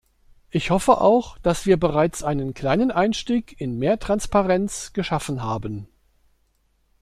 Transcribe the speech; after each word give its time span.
Ich 0.49 0.71
hoffe 0.71 0.99
auch, 0.99 1.37
dass 1.37 1.67
wir 1.67 1.77
bereits 1.77 2.23
einen 2.23 2.55
kleinen 2.55 2.89
Einstieg 2.89 3.61
in 3.61 3.77
mehr 3.77 3.99
Transparenz 3.99 4.93
geschaffen 4.93 5.43
haben. 5.43 5.87